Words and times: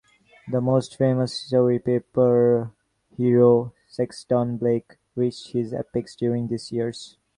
The 0.51 0.61
most 0.61 0.95
famous 0.97 1.31
story 1.31 1.77
paper 1.77 2.71
hero, 3.15 3.71
Sexton 3.87 4.57
Blake, 4.57 4.97
reached 5.15 5.51
his 5.51 5.75
apex 5.75 6.15
during 6.15 6.47
these 6.47 6.71
years. 6.71 7.17